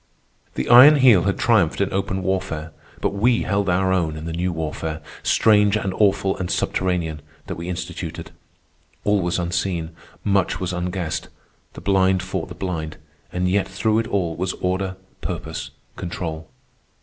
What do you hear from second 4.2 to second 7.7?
the new warfare, strange and awful and subterranean, that we